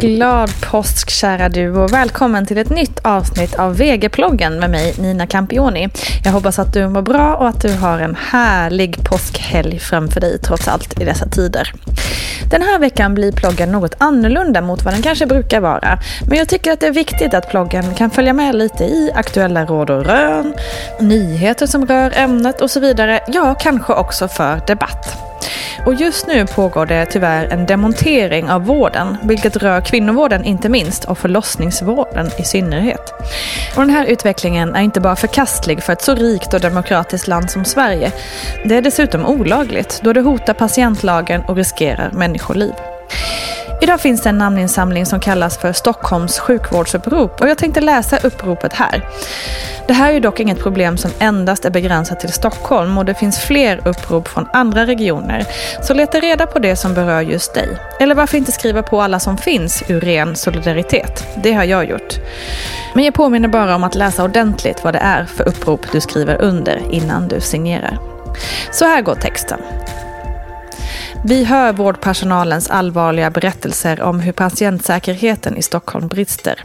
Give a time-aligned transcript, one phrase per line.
[0.00, 5.26] Glad påsk kära du och välkommen till ett nytt avsnitt av VG-ploggen med mig Nina
[5.26, 5.88] Campioni.
[6.24, 10.38] Jag hoppas att du mår bra och att du har en härlig påskhelg framför dig
[10.38, 11.72] trots allt i dessa tider.
[12.50, 15.98] Den här veckan blir ploggen något annorlunda mot vad den kanske brukar vara.
[16.28, 19.64] Men jag tycker att det är viktigt att ploggen kan följa med lite i aktuella
[19.64, 20.54] råd och rön,
[21.00, 23.20] nyheter som rör ämnet och så vidare.
[23.28, 25.27] Ja, kanske också för debatt.
[25.86, 31.04] Och just nu pågår det tyvärr en demontering av vården, vilket rör kvinnovården inte minst
[31.04, 33.12] och förlossningsvården i synnerhet.
[33.76, 37.50] Och den här utvecklingen är inte bara förkastlig för ett så rikt och demokratiskt land
[37.50, 38.12] som Sverige.
[38.64, 42.72] Det är dessutom olagligt då det hotar patientlagen och riskerar människoliv.
[43.80, 48.72] Idag finns det en namninsamling som kallas för Stockholms sjukvårdsupprop och jag tänkte läsa uppropet
[48.72, 49.08] här.
[49.86, 53.14] Det här är ju dock inget problem som endast är begränsat till Stockholm och det
[53.14, 55.46] finns fler upprop från andra regioner.
[55.82, 57.68] Så leta reda på det som berör just dig.
[58.00, 61.26] Eller varför inte skriva på alla som finns ur ren solidaritet?
[61.42, 62.14] Det har jag gjort.
[62.94, 66.42] Men jag påminner bara om att läsa ordentligt vad det är för upprop du skriver
[66.42, 67.98] under innan du signerar.
[68.70, 69.60] Så här går texten.
[71.24, 76.62] Vi hör vårdpersonalens allvarliga berättelser om hur patientsäkerheten i Stockholm brister.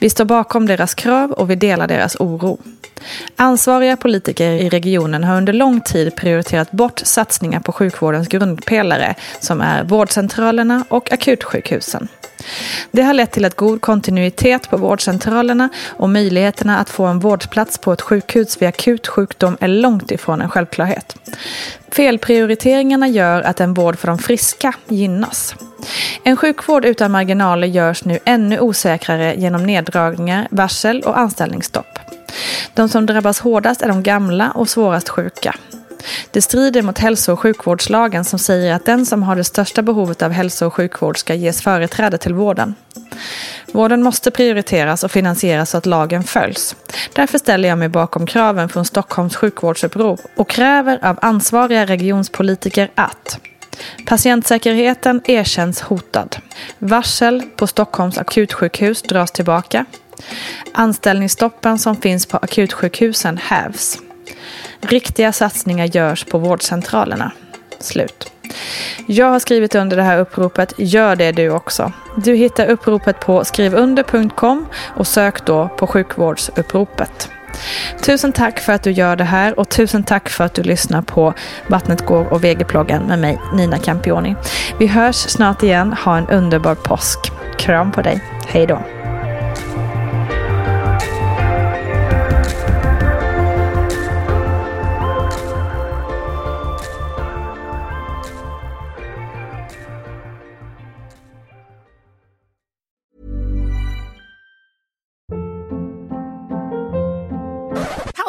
[0.00, 2.58] Vi står bakom deras krav och vi delar deras oro.
[3.36, 9.60] Ansvariga politiker i regionen har under lång tid prioriterat bort satsningar på sjukvårdens grundpelare som
[9.60, 12.08] är vårdcentralerna och akutsjukhusen.
[12.90, 17.78] Det har lett till att god kontinuitet på vårdcentralerna och möjligheterna att få en vårdplats
[17.78, 21.16] på ett sjukhus vid akut sjukdom är långt ifrån en självklarhet.
[21.88, 25.54] Felprioriteringarna gör att en vård för de friska gynnas.
[26.24, 31.98] En sjukvård utan marginaler görs nu ännu osäkrare genom neddragningar, varsel och anställningsstopp.
[32.74, 35.54] De som drabbas hårdast är de gamla och svårast sjuka.
[36.30, 40.22] Det strider mot hälso och sjukvårdslagen som säger att den som har det största behovet
[40.22, 42.74] av hälso och sjukvård ska ges företräde till vården.
[43.72, 46.76] Vården måste prioriteras och finansieras så att lagen följs.
[47.12, 53.38] Därför ställer jag mig bakom kraven från Stockholms sjukvårdsupprop och kräver av ansvariga regionspolitiker att
[54.06, 56.36] Patientsäkerheten erkänns hotad.
[56.78, 59.84] Varsel på Stockholms akutsjukhus dras tillbaka.
[60.72, 63.98] Anställningsstoppen som finns på akutsjukhusen hävs.
[64.82, 67.32] Riktiga satsningar görs på vårdcentralerna.
[67.78, 68.32] Slut.
[69.06, 70.74] Jag har skrivit under det här uppropet.
[70.78, 71.92] Gör det du också.
[72.16, 77.30] Du hittar uppropet på skrivunder.com och sök då på sjukvårdsuppropet.
[78.02, 81.02] Tusen tack för att du gör det här och tusen tack för att du lyssnar
[81.02, 81.34] på
[81.66, 84.34] Vattnet går och VG-ploggen med mig, Nina Campioni.
[84.78, 85.92] Vi hörs snart igen.
[85.92, 87.18] Ha en underbar påsk.
[87.58, 88.20] Kram på dig.
[88.48, 89.01] Hej då.